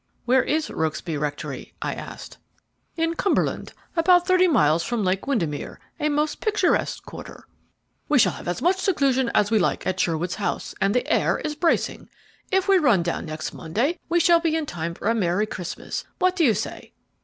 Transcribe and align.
"Where 0.25 0.41
is 0.41 0.69
Rokesby 0.71 1.15
Rectory?" 1.21 1.75
I 1.79 1.93
asked. 1.93 2.39
"In 2.97 3.13
Cumberland, 3.13 3.73
about 3.95 4.25
thirty 4.25 4.47
miles 4.47 4.81
from 4.81 5.03
Lake 5.03 5.27
Windermere, 5.27 5.79
a 5.99 6.09
most 6.09 6.41
picturesque 6.41 7.05
quarter. 7.05 7.45
We 8.09 8.17
shall 8.17 8.31
have 8.31 8.47
as 8.47 8.63
much 8.63 8.79
seclusion 8.79 9.29
as 9.35 9.51
we 9.51 9.59
like 9.59 9.85
at 9.85 9.99
Sherwood's 9.99 10.33
house, 10.41 10.73
and 10.81 10.95
the 10.95 11.07
air 11.07 11.37
is 11.37 11.53
bracing. 11.53 12.09
If 12.51 12.67
we 12.67 12.79
run 12.79 13.03
down 13.03 13.27
next 13.27 13.53
Monday, 13.53 13.99
we 14.09 14.19
shall 14.19 14.39
be 14.39 14.55
in 14.55 14.65
time 14.65 14.95
for 14.95 15.07
a 15.07 15.13
merry 15.13 15.45
Christmas. 15.45 16.03
What 16.17 16.35
do 16.35 16.43
you 16.43 16.55
say?" 16.55 16.93